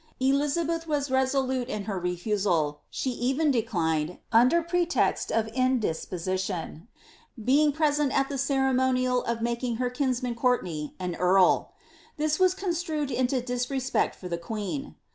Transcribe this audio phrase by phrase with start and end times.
[0.19, 6.87] Eliza beth was resolute in her refusal; she even declined, under pretext of in disposition,
[7.45, 11.73] being present at the ceremonial of making her kinsman Courtenay an earl.
[12.17, 14.95] This was construed into disrespect for the queen.